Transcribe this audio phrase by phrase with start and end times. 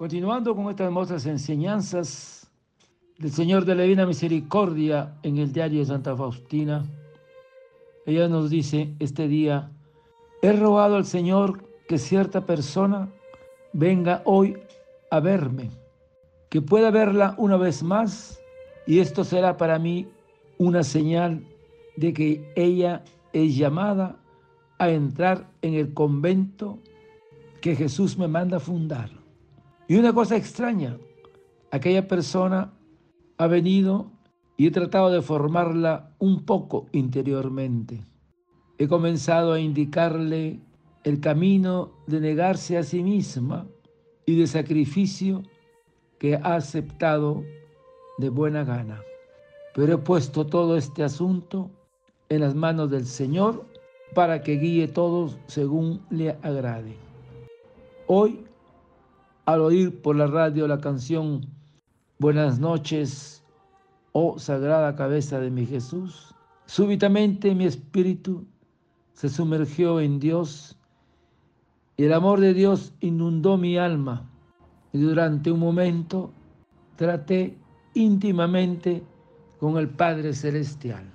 [0.00, 2.50] Continuando con estas hermosas enseñanzas
[3.18, 6.86] del Señor de la Divina Misericordia en el diario de Santa Faustina,
[8.06, 9.70] ella nos dice este día,
[10.40, 13.10] he rogado al Señor que cierta persona
[13.74, 14.56] venga hoy
[15.10, 15.68] a verme,
[16.48, 18.40] que pueda verla una vez más
[18.86, 20.08] y esto será para mí
[20.56, 21.44] una señal
[21.98, 23.04] de que ella
[23.34, 24.16] es llamada
[24.78, 26.78] a entrar en el convento
[27.60, 29.19] que Jesús me manda fundar.
[29.90, 30.96] Y una cosa extraña,
[31.72, 32.72] aquella persona
[33.38, 34.12] ha venido
[34.56, 38.06] y he tratado de formarla un poco interiormente.
[38.78, 40.60] He comenzado a indicarle
[41.02, 43.66] el camino de negarse a sí misma
[44.26, 45.42] y de sacrificio
[46.20, 47.42] que ha aceptado
[48.18, 49.02] de buena gana.
[49.74, 51.68] Pero he puesto todo este asunto
[52.28, 53.66] en las manos del Señor
[54.14, 56.94] para que guíe todos según le agrade.
[58.06, 58.44] Hoy
[59.50, 61.44] al oír por la radio la canción
[62.20, 63.42] Buenas noches,
[64.12, 66.34] oh sagrada cabeza de mi Jesús,
[66.66, 68.46] súbitamente mi espíritu
[69.12, 70.76] se sumergió en Dios
[71.96, 74.30] y el amor de Dios inundó mi alma
[74.92, 76.30] y durante un momento
[76.94, 77.58] traté
[77.94, 79.02] íntimamente
[79.58, 81.10] con el Padre Celestial.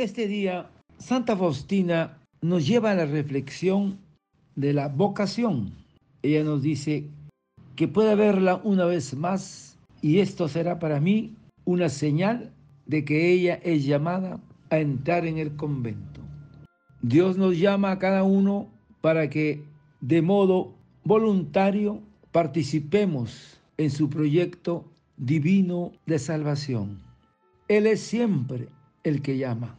[0.00, 3.98] Este día, Santa Faustina nos lleva a la reflexión
[4.56, 5.74] de la vocación.
[6.22, 7.10] Ella nos dice
[7.76, 12.50] que pueda verla una vez más y esto será para mí una señal
[12.86, 14.40] de que ella es llamada
[14.70, 16.22] a entrar en el convento.
[17.02, 18.70] Dios nos llama a cada uno
[19.02, 19.62] para que
[20.00, 20.72] de modo
[21.04, 22.00] voluntario
[22.32, 24.82] participemos en su proyecto
[25.18, 27.02] divino de salvación.
[27.68, 28.70] Él es siempre
[29.04, 29.76] el que llama.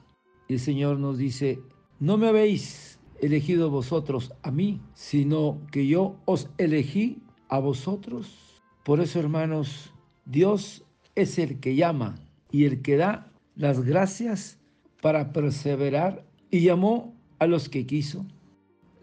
[0.51, 1.62] El Señor nos dice,
[2.01, 8.61] no me habéis elegido vosotros a mí, sino que yo os elegí a vosotros.
[8.84, 9.94] Por eso, hermanos,
[10.25, 10.84] Dios
[11.16, 12.16] es el que llama
[12.51, 14.59] y el que da las gracias
[15.01, 18.25] para perseverar y llamó a los que quiso.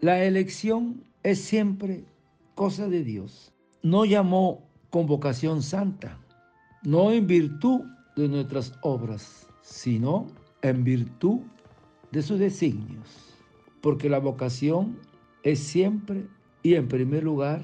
[0.01, 2.05] La elección es siempre
[2.53, 3.51] cosa de Dios.
[3.81, 6.19] No llamó con vocación santa,
[6.83, 7.81] no en virtud
[8.15, 10.27] de nuestras obras, sino
[10.61, 11.39] en virtud
[12.11, 13.35] de sus designios,
[13.81, 14.97] porque la vocación
[15.43, 16.25] es siempre
[16.63, 17.61] y en primer lugar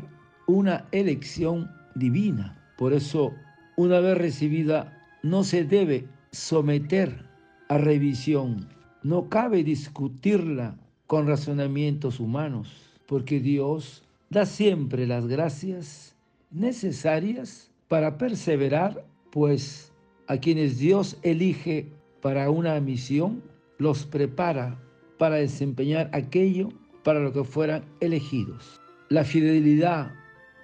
[0.47, 2.61] una elección divina.
[2.77, 3.33] Por eso,
[3.77, 7.25] una vez recibida, no se debe someter
[7.69, 8.67] a revisión,
[9.03, 10.77] no cabe discutirla
[11.07, 16.15] con razonamientos humanos, porque Dios da siempre las gracias
[16.51, 19.91] necesarias para perseverar, pues
[20.27, 21.91] a quienes Dios elige
[22.25, 23.43] para una misión,
[23.77, 24.81] los prepara
[25.19, 26.69] para desempeñar aquello
[27.03, 28.81] para lo que fueran elegidos.
[29.09, 30.11] La fidelidad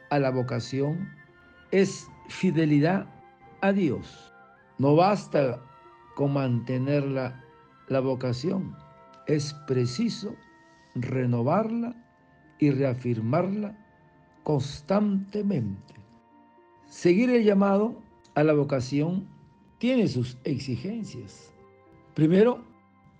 [0.09, 1.07] a la vocación
[1.69, 3.05] es fidelidad
[3.61, 4.33] a Dios.
[4.79, 5.61] No basta
[6.15, 7.39] con mantenerla
[7.89, 8.75] la vocación,
[9.27, 10.35] es preciso
[10.95, 11.95] renovarla
[12.57, 13.77] y reafirmarla
[14.41, 15.93] constantemente.
[16.87, 18.01] Seguir el llamado
[18.33, 19.27] a la vocación
[19.77, 21.50] tiene sus exigencias.
[22.21, 22.63] Primero,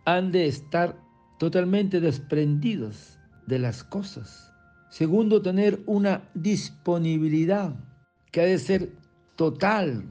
[0.06, 0.96] han de estar
[1.40, 3.18] totalmente desprendidos
[3.48, 4.54] de las cosas.
[4.92, 7.74] Segundo, tener una disponibilidad
[8.32, 8.92] que ha de ser
[9.36, 10.06] total,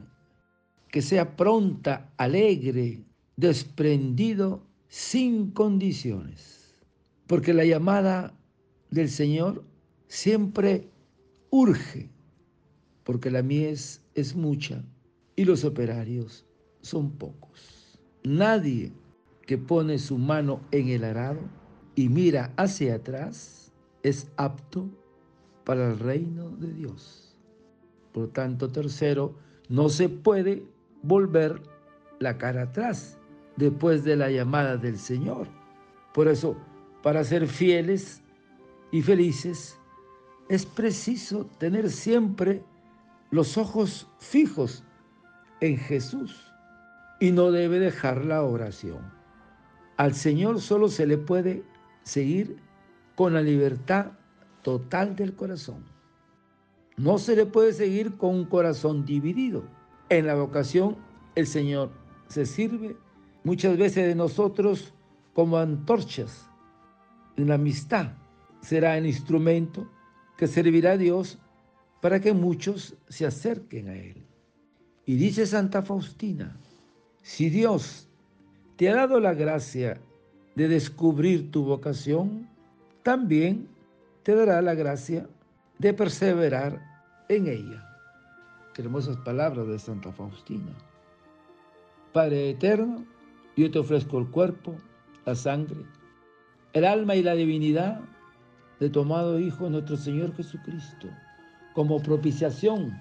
[0.88, 3.04] que sea pronta, alegre,
[3.36, 6.74] desprendido, sin condiciones.
[7.28, 8.34] Porque la llamada
[8.90, 9.64] del Señor
[10.08, 10.90] siempre
[11.50, 12.10] urge,
[13.04, 14.82] porque la mies es mucha
[15.36, 16.44] y los operarios
[16.80, 17.79] son pocos.
[18.22, 18.92] Nadie
[19.46, 21.40] que pone su mano en el arado
[21.94, 23.72] y mira hacia atrás
[24.02, 24.88] es apto
[25.64, 27.34] para el reino de Dios.
[28.12, 29.34] Por tanto, tercero,
[29.68, 30.64] no se puede
[31.02, 31.62] volver
[32.18, 33.18] la cara atrás
[33.56, 35.48] después de la llamada del Señor.
[36.12, 36.56] Por eso,
[37.02, 38.22] para ser fieles
[38.92, 39.78] y felices,
[40.50, 42.62] es preciso tener siempre
[43.30, 44.84] los ojos fijos
[45.60, 46.49] en Jesús
[47.20, 49.12] y no debe dejar la oración.
[49.98, 51.62] Al Señor solo se le puede
[52.02, 52.56] seguir
[53.14, 54.12] con la libertad
[54.62, 55.84] total del corazón.
[56.96, 59.64] No se le puede seguir con un corazón dividido.
[60.08, 60.96] En la vocación
[61.34, 61.90] el Señor
[62.28, 62.96] se sirve
[63.44, 64.94] muchas veces de nosotros
[65.34, 66.48] como antorchas.
[67.36, 68.12] En la amistad
[68.62, 69.90] será el instrumento
[70.36, 71.38] que servirá a Dios
[72.00, 74.26] para que muchos se acerquen a Él.
[75.04, 76.58] Y dice Santa Faustina,
[77.22, 78.08] si Dios
[78.76, 80.00] te ha dado la gracia
[80.54, 82.48] de descubrir tu vocación,
[83.02, 83.68] también
[84.22, 85.28] te dará la gracia
[85.78, 86.80] de perseverar
[87.28, 87.86] en ella.
[88.76, 90.72] Hermosas palabras de Santa Faustina.
[92.12, 93.04] Padre eterno,
[93.56, 94.74] yo te ofrezco el cuerpo,
[95.26, 95.84] la sangre,
[96.72, 98.00] el alma y la divinidad
[98.78, 101.08] de tu amado Hijo, nuestro Señor Jesucristo,
[101.74, 102.98] como propiciación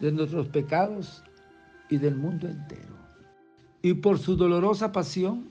[0.00, 1.22] de nuestros pecados
[1.90, 3.01] y del mundo entero.
[3.82, 5.50] Y por su dolorosa pasión,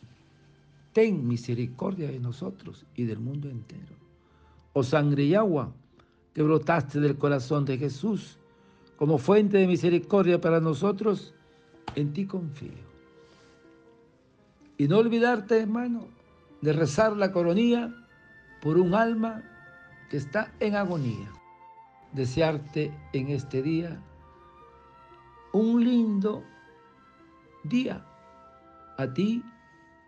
[0.93, 3.95] ten misericordia de nosotros y del mundo entero.
[4.73, 5.73] Oh sangre y agua
[6.33, 8.37] que brotaste del corazón de Jesús
[8.95, 11.33] como fuente de misericordia para nosotros,
[11.95, 12.69] en ti confío.
[14.77, 16.07] Y no olvidarte, hermano,
[16.61, 17.93] de rezar la coronía
[18.61, 19.43] por un alma
[20.09, 21.31] que está en agonía.
[22.13, 23.99] Desearte en este día
[25.51, 26.43] un lindo
[27.63, 28.05] día
[29.01, 29.43] a ti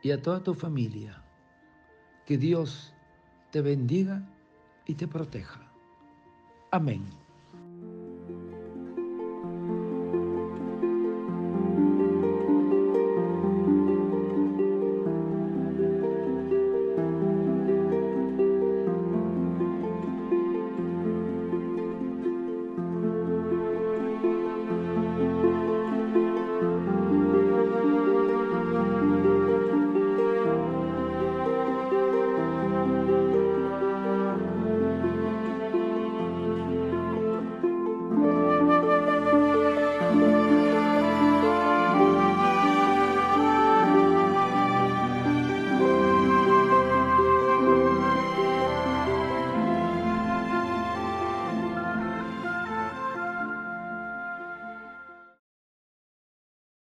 [0.01, 1.23] y a toda tu familia.
[2.25, 2.93] Que Dios
[3.51, 4.23] te bendiga
[4.85, 5.61] y te proteja.
[6.71, 7.22] Amén.